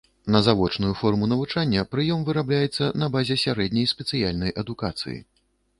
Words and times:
На 0.35 0.39
завочную 0.45 0.93
форму 1.01 1.29
навучання 1.33 1.83
прыём 1.91 2.23
вырабляецца 2.31 2.91
на 3.03 3.11
базе 3.19 3.41
сярэдняй 3.47 3.87
спецыяльнай 3.95 4.61
адукацыі. 4.65 5.17